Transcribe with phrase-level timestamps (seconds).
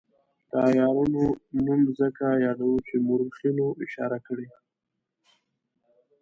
[0.49, 1.25] د عیارانو
[1.65, 4.47] نوم ځکه یادوو چې مورخینو اشاره کړې.